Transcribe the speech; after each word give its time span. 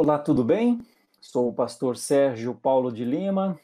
Olá, 0.00 0.16
tudo 0.16 0.44
bem? 0.44 0.80
Sou 1.20 1.48
o 1.48 1.52
pastor 1.52 1.96
Sérgio 1.96 2.54
Paulo 2.54 2.92
de 2.92 3.04
Lima, 3.04 3.58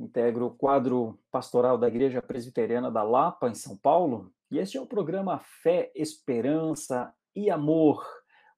integro 0.00 0.46
o 0.46 0.50
quadro 0.50 1.16
pastoral 1.30 1.78
da 1.78 1.86
Igreja 1.86 2.20
Presbiteriana 2.20 2.90
da 2.90 3.04
Lapa, 3.04 3.48
em 3.48 3.54
São 3.54 3.76
Paulo, 3.76 4.32
e 4.50 4.58
este 4.58 4.76
é 4.76 4.80
o 4.80 4.86
programa 4.86 5.38
Fé, 5.38 5.92
Esperança 5.94 7.14
e 7.36 7.48
Amor. 7.48 8.04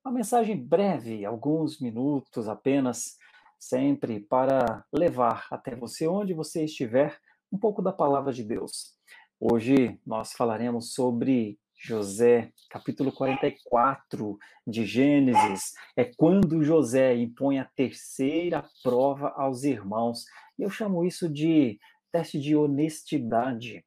Uma 0.03 0.15
mensagem 0.15 0.57
breve, 0.57 1.27
alguns 1.27 1.79
minutos 1.83 2.49
apenas, 2.49 3.19
sempre 3.59 4.21
para 4.21 4.83
levar 4.91 5.49
até 5.51 5.77
você, 5.77 6.09
onde 6.09 6.33
você 6.33 6.65
estiver, 6.65 7.21
um 7.53 7.59
pouco 7.59 7.83
da 7.83 7.93
palavra 7.93 8.33
de 8.33 8.43
Deus. 8.43 8.95
Hoje 9.39 10.01
nós 10.07 10.33
falaremos 10.33 10.95
sobre 10.95 11.59
José, 11.81 12.53
capítulo 12.69 13.13
44 13.13 14.37
de 14.67 14.85
Gênesis, 14.85 15.75
é 15.97 16.05
quando 16.05 16.65
José 16.65 17.15
impõe 17.15 17.61
a 17.61 17.65
terceira 17.65 18.69
prova 18.83 19.29
aos 19.37 19.63
irmãos. 19.63 20.25
Eu 20.59 20.71
chamo 20.71 21.05
isso 21.05 21.29
de 21.29 21.79
teste 22.11 22.41
de 22.41 22.57
honestidade. 22.57 23.85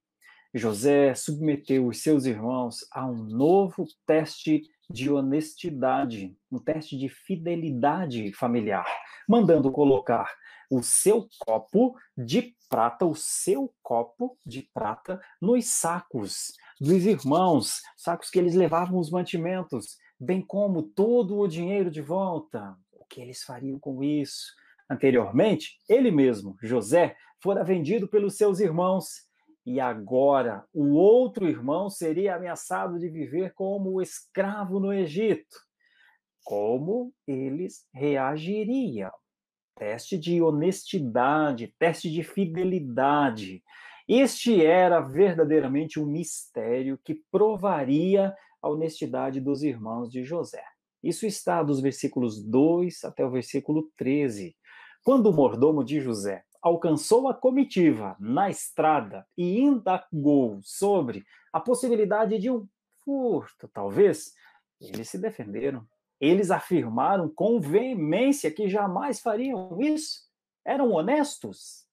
José 0.53 1.13
submeteu 1.13 1.87
os 1.87 2.01
seus 2.01 2.25
irmãos 2.25 2.77
a 2.93 3.05
um 3.05 3.23
novo 3.23 3.85
teste 4.05 4.61
de 4.89 5.11
honestidade, 5.11 6.35
um 6.49 6.59
teste 6.59 6.97
de 6.97 7.09
fidelidade 7.09 8.31
familiar, 8.33 8.85
mandando 9.27 9.71
colocar 9.71 10.33
o 10.69 10.81
seu 10.81 11.27
copo 11.39 11.93
de 12.17 12.55
prata, 12.69 13.05
o 13.05 13.15
seu 13.15 13.73
copo 13.83 14.37
de 14.45 14.69
prata 14.73 15.21
nos 15.41 15.65
sacos 15.65 16.53
dos 16.81 17.05
irmãos, 17.05 17.79
sacos 17.95 18.31
que 18.31 18.39
eles 18.39 18.55
levavam 18.55 18.99
os 18.99 19.11
mantimentos, 19.11 19.97
bem 20.19 20.41
como 20.41 20.81
todo 20.81 21.37
o 21.37 21.47
dinheiro 21.47 21.91
de 21.91 22.01
volta. 22.01 22.75
O 22.91 23.05
que 23.05 23.21
eles 23.21 23.43
fariam 23.43 23.77
com 23.79 24.03
isso? 24.03 24.47
Anteriormente, 24.89 25.77
ele 25.87 26.09
mesmo, 26.09 26.57
José, 26.59 27.15
fora 27.39 27.63
vendido 27.63 28.07
pelos 28.07 28.35
seus 28.35 28.59
irmãos 28.59 29.27
e 29.63 29.79
agora 29.79 30.65
o 30.73 30.95
outro 30.95 31.47
irmão 31.47 31.87
seria 31.87 32.35
ameaçado 32.35 32.97
de 32.97 33.07
viver 33.09 33.53
como 33.53 34.01
escravo 34.01 34.79
no 34.79 34.91
Egito. 34.91 35.55
Como 36.43 37.13
eles 37.27 37.85
reagiriam? 37.93 39.11
teste 39.81 40.15
de 40.15 40.39
honestidade, 40.39 41.73
teste 41.79 42.11
de 42.11 42.21
fidelidade. 42.21 43.63
Este 44.07 44.63
era 44.65 44.99
verdadeiramente 44.99 45.99
um 45.99 46.05
mistério 46.05 46.99
que 47.03 47.15
provaria 47.31 48.35
a 48.61 48.69
honestidade 48.69 49.39
dos 49.39 49.63
irmãos 49.63 50.11
de 50.11 50.23
José. 50.23 50.63
Isso 51.03 51.25
está 51.25 51.63
dos 51.63 51.79
versículos 51.79 52.43
2 52.43 53.03
até 53.05 53.25
o 53.25 53.31
versículo 53.31 53.89
13. 53.97 54.55
Quando 55.03 55.27
o 55.27 55.33
mordomo 55.33 55.83
de 55.83 55.99
José 55.99 56.43
alcançou 56.61 57.27
a 57.27 57.33
comitiva 57.33 58.15
na 58.19 58.49
estrada 58.49 59.25
e 59.35 59.59
indagou 59.59 60.59
sobre 60.63 61.25
a 61.51 61.59
possibilidade 61.59 62.37
de 62.37 62.51
um 62.51 62.67
furto, 63.03 63.67
talvez, 63.67 64.33
eles 64.79 65.09
se 65.09 65.17
defenderam. 65.17 65.87
Eles 66.19 66.51
afirmaram 66.51 67.27
com 67.27 67.59
veemência 67.59 68.51
que 68.51 68.69
jamais 68.69 69.19
fariam 69.19 69.81
isso. 69.81 70.29
Eram 70.63 70.91
honestos. 70.91 71.87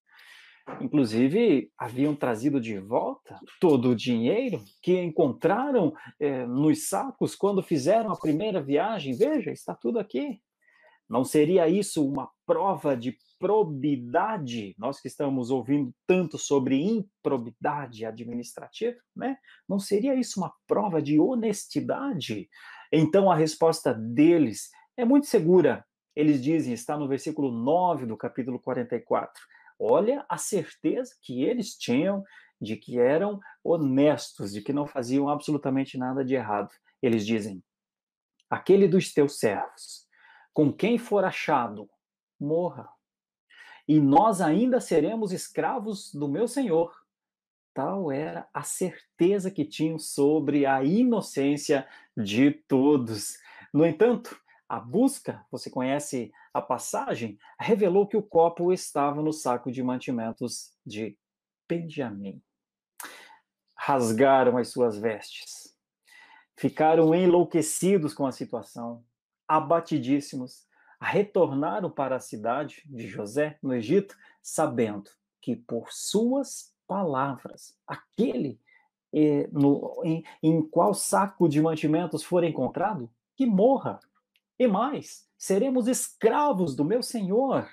Inclusive, 0.80 1.70
haviam 1.76 2.14
trazido 2.14 2.60
de 2.60 2.78
volta 2.78 3.38
todo 3.60 3.90
o 3.90 3.96
dinheiro 3.96 4.62
que 4.82 5.00
encontraram 5.00 5.92
eh, 6.20 6.46
nos 6.46 6.88
sacos 6.88 7.34
quando 7.34 7.62
fizeram 7.62 8.12
a 8.12 8.18
primeira 8.18 8.62
viagem. 8.62 9.16
Veja, 9.16 9.50
está 9.50 9.74
tudo 9.74 9.98
aqui. 9.98 10.40
Não 11.08 11.24
seria 11.24 11.68
isso 11.68 12.06
uma 12.06 12.30
prova 12.44 12.96
de 12.96 13.16
probidade? 13.38 14.74
Nós 14.78 15.00
que 15.00 15.08
estamos 15.08 15.50
ouvindo 15.50 15.92
tanto 16.06 16.36
sobre 16.36 16.82
improbidade 16.82 18.04
administrativa, 18.04 18.98
né? 19.16 19.38
Não 19.66 19.78
seria 19.78 20.14
isso 20.14 20.38
uma 20.38 20.52
prova 20.66 21.00
de 21.00 21.18
honestidade? 21.18 22.48
Então 22.92 23.30
a 23.30 23.34
resposta 23.34 23.94
deles 23.94 24.70
é 24.96 25.04
muito 25.04 25.26
segura. 25.26 25.84
Eles 26.14 26.42
dizem, 26.42 26.74
está 26.74 26.96
no 26.96 27.08
versículo 27.08 27.50
9 27.50 28.04
do 28.04 28.16
capítulo 28.16 28.58
44. 28.58 29.40
Olha 29.78 30.26
a 30.28 30.36
certeza 30.36 31.16
que 31.22 31.44
eles 31.44 31.76
tinham 31.76 32.24
de 32.60 32.76
que 32.76 32.98
eram 32.98 33.40
honestos, 33.62 34.52
de 34.52 34.60
que 34.60 34.72
não 34.72 34.86
faziam 34.86 35.28
absolutamente 35.28 35.96
nada 35.96 36.24
de 36.24 36.34
errado. 36.34 36.70
Eles 37.00 37.24
dizem: 37.24 37.62
aquele 38.50 38.88
dos 38.88 39.12
teus 39.12 39.38
servos, 39.38 40.06
com 40.52 40.72
quem 40.72 40.98
for 40.98 41.24
achado, 41.24 41.88
morra. 42.40 42.88
E 43.86 44.00
nós 44.00 44.40
ainda 44.40 44.80
seremos 44.80 45.32
escravos 45.32 46.12
do 46.12 46.28
meu 46.28 46.46
Senhor. 46.46 46.94
Tal 47.72 48.10
era 48.10 48.48
a 48.52 48.62
certeza 48.62 49.50
que 49.50 49.64
tinham 49.64 49.98
sobre 49.98 50.66
a 50.66 50.82
inocência 50.82 51.86
de 52.16 52.50
todos. 52.50 53.38
No 53.72 53.86
entanto, 53.86 54.38
a 54.68 54.78
busca, 54.78 55.46
você 55.50 55.70
conhece 55.70 56.30
a 56.58 56.62
passagem, 56.62 57.38
revelou 57.58 58.06
que 58.06 58.16
o 58.16 58.22
copo 58.22 58.72
estava 58.72 59.22
no 59.22 59.32
saco 59.32 59.70
de 59.70 59.82
mantimentos 59.82 60.72
de 60.84 61.16
Benjamim. 61.68 62.42
Rasgaram 63.76 64.58
as 64.58 64.68
suas 64.68 64.98
vestes, 64.98 65.76
ficaram 66.56 67.14
enlouquecidos 67.14 68.12
com 68.12 68.26
a 68.26 68.32
situação, 68.32 69.04
abatidíssimos, 69.46 70.66
retornaram 71.00 71.90
para 71.90 72.16
a 72.16 72.20
cidade 72.20 72.82
de 72.86 73.06
José, 73.06 73.58
no 73.62 73.72
Egito, 73.72 74.16
sabendo 74.42 75.10
que 75.40 75.54
por 75.54 75.92
suas 75.92 76.74
palavras. 76.86 77.78
Aquele 77.86 78.60
eh, 79.12 79.48
no, 79.52 80.00
em, 80.04 80.24
em 80.42 80.62
qual 80.62 80.92
saco 80.92 81.48
de 81.48 81.60
mantimentos 81.62 82.22
for 82.22 82.44
encontrado, 82.44 83.10
que 83.36 83.46
morra. 83.46 84.00
E 84.58 84.66
mais, 84.66 85.27
seremos 85.38 85.86
escravos 85.86 86.74
do 86.74 86.84
meu 86.84 87.02
Senhor. 87.02 87.70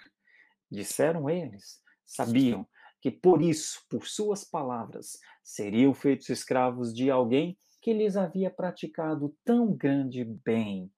Disseram 0.72 1.30
eles. 1.30 1.82
Sabiam 2.06 2.68
que 3.02 3.12
por 3.12 3.42
isso, 3.42 3.84
por 3.90 4.08
suas 4.08 4.44
palavras, 4.44 5.20
seriam 5.44 5.94
feitos 5.94 6.30
escravos 6.30 6.94
de 6.94 7.10
alguém 7.10 7.58
que 7.82 7.94
lhes 7.94 8.16
havia 8.16 8.50
praticado 8.50 9.36
tão 9.44 9.74
grande 9.74 10.24
bem. 10.24 10.92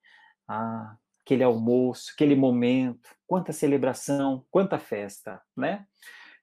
Ah, 0.48 0.96
aquele 1.22 1.44
almoço, 1.44 2.12
aquele 2.14 2.36
momento, 2.36 3.10
quanta 3.26 3.52
celebração, 3.52 4.46
quanta 4.50 4.80
festa, 4.80 5.42
né? 5.56 5.86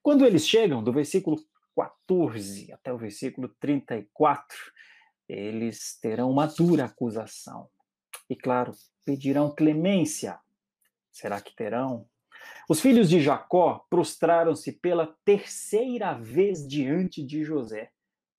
Quando 0.03 0.23
eles 0.23 0.47
chegam, 0.47 0.83
do 0.83 0.93
versículo 0.93 1.37
14 1.75 2.71
até 2.71 2.93
o 2.93 2.97
versículo 2.97 3.49
34, 3.59 4.55
eles 5.27 5.97
terão 5.99 6.29
uma 6.29 6.45
dura 6.45 6.85
acusação. 6.85 7.67
E, 8.29 8.35
claro, 8.35 8.73
pedirão 9.05 9.53
clemência. 9.53 10.39
Será 11.11 11.39
que 11.39 11.55
terão? 11.55 12.07
Os 12.67 12.79
filhos 12.79 13.09
de 13.09 13.21
Jacó 13.21 13.85
prostraram-se 13.89 14.71
pela 14.71 15.15
terceira 15.23 16.13
vez 16.13 16.67
diante 16.67 17.23
de 17.23 17.43
José. 17.43 17.91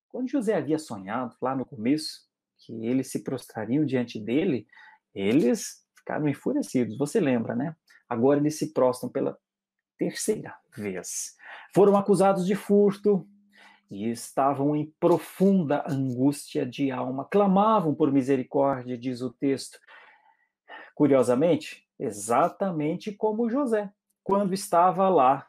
Quando 0.09 0.29
José 0.29 0.55
havia 0.55 0.79
sonhado, 0.79 1.35
lá 1.41 1.55
no 1.55 1.65
começo, 1.65 2.27
que 2.59 2.73
eles 2.85 3.09
se 3.11 3.23
prostrariam 3.23 3.85
diante 3.85 4.19
dele, 4.19 4.67
eles 5.13 5.85
ficaram 5.95 6.27
enfurecidos. 6.27 6.97
Você 6.97 7.19
lembra, 7.19 7.55
né? 7.55 7.75
Agora 8.09 8.39
eles 8.39 8.57
se 8.57 8.73
prostram 8.73 9.09
pela 9.09 9.37
terceira 9.97 10.55
vez. 10.75 11.35
Foram 11.73 11.97
acusados 11.97 12.45
de 12.45 12.55
furto 12.55 13.27
e 13.89 14.09
estavam 14.09 14.75
em 14.75 14.93
profunda 14.99 15.83
angústia 15.87 16.65
de 16.65 16.91
alma. 16.91 17.25
Clamavam 17.25 17.95
por 17.95 18.11
misericórdia, 18.11 18.97
diz 18.97 19.21
o 19.21 19.31
texto. 19.31 19.79
Curiosamente, 20.93 21.87
exatamente 21.99 23.11
como 23.11 23.49
José, 23.49 23.89
quando 24.23 24.53
estava 24.53 25.07
lá, 25.09 25.47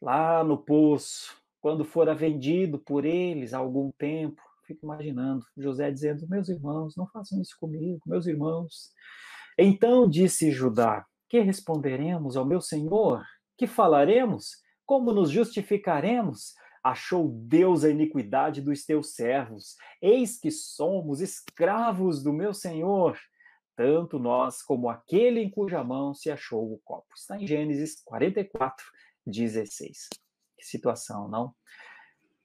lá 0.00 0.42
no 0.42 0.56
poço, 0.56 1.36
quando 1.60 1.84
fora 1.84 2.14
vendido 2.14 2.78
por 2.78 3.04
eles 3.04 3.52
há 3.52 3.58
algum 3.58 3.90
tempo. 3.92 4.40
Fico 4.64 4.84
imaginando 4.84 5.44
José 5.56 5.90
dizendo: 5.90 6.26
Meus 6.28 6.48
irmãos, 6.48 6.96
não 6.96 7.06
façam 7.08 7.40
isso 7.40 7.56
comigo, 7.60 8.00
meus 8.06 8.26
irmãos. 8.26 8.90
Então 9.58 10.08
disse 10.08 10.50
Judá: 10.50 11.04
Que 11.28 11.40
responderemos 11.40 12.36
ao 12.36 12.44
meu 12.44 12.60
senhor? 12.60 13.24
Que 13.56 13.66
falaremos? 13.66 14.62
Como 14.84 15.12
nos 15.12 15.30
justificaremos? 15.30 16.54
Achou 16.86 17.28
Deus 17.28 17.82
a 17.82 17.90
iniquidade 17.90 18.62
dos 18.62 18.84
teus 18.84 19.16
servos. 19.16 19.74
Eis 20.00 20.38
que 20.38 20.52
somos 20.52 21.20
escravos 21.20 22.22
do 22.22 22.32
meu 22.32 22.54
Senhor, 22.54 23.18
tanto 23.74 24.20
nós 24.20 24.62
como 24.62 24.88
aquele 24.88 25.40
em 25.40 25.50
cuja 25.50 25.82
mão 25.82 26.14
se 26.14 26.30
achou 26.30 26.72
o 26.72 26.78
copo. 26.84 27.08
Está 27.16 27.36
em 27.36 27.44
Gênesis 27.44 28.00
44, 28.04 28.86
16. 29.26 30.10
Que 30.56 30.64
situação, 30.64 31.26
não? 31.26 31.52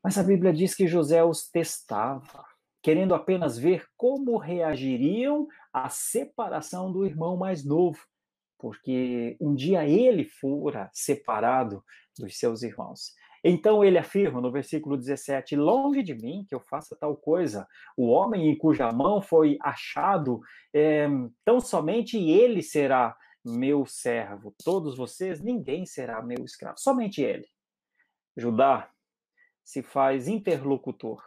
Mas 0.03 0.17
a 0.17 0.23
Bíblia 0.23 0.51
diz 0.51 0.73
que 0.73 0.87
José 0.87 1.23
os 1.23 1.47
testava, 1.47 2.43
querendo 2.81 3.13
apenas 3.13 3.59
ver 3.59 3.85
como 3.95 4.39
reagiriam 4.39 5.47
à 5.71 5.87
separação 5.87 6.91
do 6.91 7.05
irmão 7.05 7.37
mais 7.37 7.63
novo 7.63 7.99
porque 8.61 9.35
um 9.41 9.55
dia 9.55 9.87
ele 9.87 10.23
fora 10.23 10.87
separado 10.93 11.83
dos 12.17 12.37
seus 12.37 12.61
irmãos. 12.61 13.11
Então 13.43 13.83
ele 13.83 13.97
afirma 13.97 14.39
no 14.39 14.51
versículo 14.51 14.97
17: 14.97 15.55
Longe 15.55 16.03
de 16.03 16.13
mim 16.13 16.45
que 16.47 16.53
eu 16.53 16.59
faça 16.59 16.95
tal 16.95 17.15
coisa. 17.15 17.67
O 17.97 18.07
homem 18.07 18.49
em 18.49 18.57
cuja 18.57 18.91
mão 18.91 19.21
foi 19.21 19.57
achado, 19.61 20.41
é, 20.73 21.07
tão 21.43 21.59
somente 21.59 22.17
ele 22.17 22.61
será 22.61 23.15
meu 23.43 23.85
servo. 23.85 24.53
Todos 24.63 24.95
vocês, 24.95 25.41
ninguém 25.41 25.85
será 25.85 26.21
meu 26.21 26.45
escravo. 26.45 26.79
Somente 26.79 27.21
ele. 27.21 27.47
Judá 28.37 28.89
se 29.63 29.81
faz 29.81 30.27
interlocutor. 30.27 31.23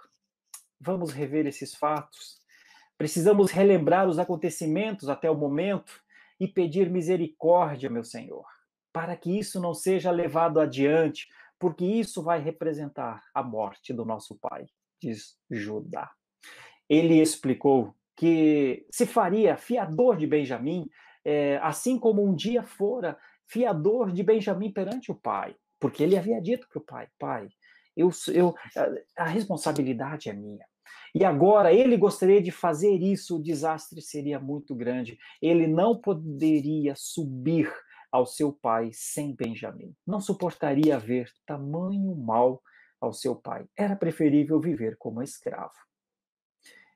Vamos 0.81 1.13
rever 1.13 1.47
esses 1.47 1.75
fatos. 1.75 2.41
Precisamos 2.97 3.51
relembrar 3.51 4.09
os 4.09 4.19
acontecimentos 4.19 5.09
até 5.09 5.29
o 5.31 5.37
momento 5.37 6.01
e 6.39 6.47
pedir 6.47 6.91
misericórdia, 6.91 7.91
meu 7.91 8.05
Senhor, 8.05 8.45
para 8.93 9.17
que 9.17 9.37
isso 9.37 9.61
não 9.61 9.75
seja 9.75 10.11
levado 10.11 10.61
adiante 10.61 11.27
porque 11.59 11.85
isso 11.85 12.23
vai 12.23 12.41
representar 12.41 13.23
a 13.35 13.43
morte 13.43 13.93
do 13.93 14.05
nosso 14.05 14.37
pai, 14.37 14.67
diz 15.01 15.37
Judá. 15.51 16.11
Ele 16.89 17.21
explicou 17.21 17.95
que 18.17 18.87
se 18.91 19.07
faria 19.07 19.57
fiador 19.57 20.17
de 20.17 20.27
Benjamim, 20.27 20.89
é, 21.25 21.59
assim 21.63 21.99
como 21.99 22.25
um 22.25 22.35
dia 22.35 22.63
fora 22.63 23.19
fiador 23.47 24.13
de 24.13 24.23
Benjamim 24.23 24.73
perante 24.73 25.11
o 25.11 25.15
pai, 25.15 25.55
porque 25.81 26.03
ele 26.03 26.17
havia 26.17 26.41
dito 26.41 26.69
para 26.69 26.79
o 26.79 26.85
pai: 26.85 27.09
Pai, 27.19 27.49
eu, 27.97 28.11
eu, 28.33 28.55
a 29.17 29.25
responsabilidade 29.25 30.29
é 30.29 30.33
minha. 30.33 30.65
E 31.15 31.25
agora 31.25 31.73
ele 31.73 31.97
gostaria 31.97 32.43
de 32.43 32.51
fazer 32.51 32.97
isso, 32.97 33.37
o 33.37 33.43
desastre 33.43 34.03
seria 34.03 34.41
muito 34.41 34.75
grande. 34.75 35.17
Ele 35.41 35.67
não 35.67 35.97
poderia 35.97 36.95
subir 36.97 37.73
ao 38.15 38.25
seu 38.25 38.53
pai 38.53 38.91
sem 38.93 39.35
Benjamim. 39.35 39.93
Não 40.07 40.21
suportaria 40.21 40.97
ver 41.01 41.29
tamanho 41.45 42.15
mal 42.15 42.63
ao 43.01 43.13
seu 43.13 43.35
pai. 43.35 43.67
Era 43.77 43.97
preferível 43.97 44.61
viver 44.61 44.97
como 44.97 45.21
escravo. 45.21 45.75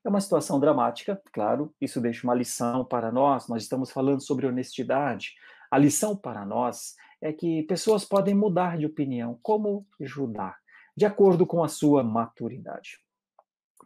É 0.04 0.08
uma 0.08 0.20
situação 0.20 0.60
dramática, 0.60 1.20
claro, 1.32 1.74
isso 1.80 2.00
deixa 2.00 2.24
uma 2.24 2.36
lição 2.36 2.84
para 2.84 3.10
nós. 3.10 3.48
Nós 3.48 3.64
estamos 3.64 3.90
falando 3.90 4.20
sobre 4.20 4.46
honestidade. 4.46 5.34
A 5.68 5.76
lição 5.76 6.16
para 6.16 6.46
nós 6.46 6.94
é 7.20 7.32
que 7.32 7.64
pessoas 7.64 8.04
podem 8.04 8.32
mudar 8.32 8.78
de 8.78 8.86
opinião, 8.86 9.40
como 9.42 9.84
Judá, 9.98 10.56
de 10.96 11.04
acordo 11.04 11.44
com 11.44 11.64
a 11.64 11.68
sua 11.68 12.04
maturidade. 12.04 13.00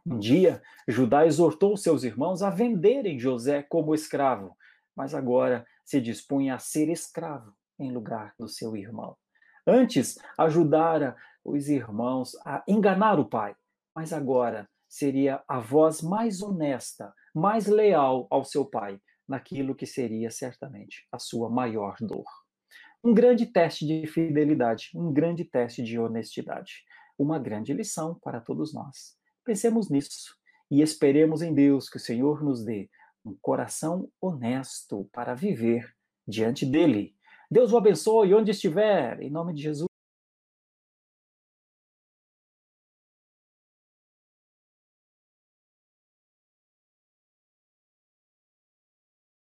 Um 0.04 0.18
dia, 0.18 0.62
Judá 0.86 1.24
exortou 1.24 1.78
seus 1.78 2.04
irmãos 2.04 2.42
a 2.42 2.50
venderem 2.50 3.18
José 3.18 3.62
como 3.62 3.94
escravo, 3.94 4.54
mas 4.94 5.14
agora 5.14 5.66
se 5.84 6.00
dispunha 6.00 6.54
a 6.54 6.58
ser 6.58 6.88
escravo 6.88 7.52
em 7.78 7.92
lugar 7.92 8.34
do 8.38 8.48
seu 8.48 8.76
irmão. 8.76 9.16
Antes, 9.66 10.18
ajudara 10.38 11.16
os 11.44 11.68
irmãos 11.68 12.34
a 12.44 12.62
enganar 12.66 13.18
o 13.18 13.28
pai, 13.28 13.54
mas 13.94 14.12
agora 14.12 14.68
seria 14.88 15.42
a 15.48 15.60
voz 15.60 16.02
mais 16.02 16.42
honesta, 16.42 17.12
mais 17.34 17.66
leal 17.66 18.26
ao 18.30 18.44
seu 18.44 18.64
pai, 18.64 19.00
naquilo 19.26 19.74
que 19.74 19.86
seria 19.86 20.30
certamente 20.30 21.06
a 21.10 21.18
sua 21.18 21.48
maior 21.48 21.96
dor. 22.00 22.26
Um 23.04 23.14
grande 23.14 23.46
teste 23.46 23.86
de 23.86 24.06
fidelidade, 24.06 24.90
um 24.94 25.12
grande 25.12 25.44
teste 25.44 25.82
de 25.82 25.98
honestidade, 25.98 26.84
uma 27.18 27.38
grande 27.38 27.72
lição 27.72 28.18
para 28.22 28.40
todos 28.40 28.74
nós. 28.74 29.16
Pensemos 29.44 29.90
nisso 29.90 30.36
e 30.70 30.82
esperemos 30.82 31.42
em 31.42 31.54
Deus 31.54 31.88
que 31.88 31.96
o 31.96 32.00
Senhor 32.00 32.42
nos 32.42 32.64
dê 32.64 32.88
um 33.24 33.36
coração 33.40 34.08
honesto 34.20 35.08
para 35.12 35.34
viver 35.34 35.92
diante 36.26 36.66
dele. 36.66 37.14
Deus 37.50 37.72
o 37.72 37.76
abençoe 37.76 38.34
onde 38.34 38.50
estiver, 38.50 39.20
em 39.20 39.30
nome 39.30 39.52
de 39.54 39.62
Jesus. 39.62 39.91